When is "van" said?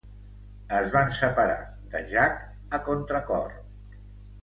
0.95-1.13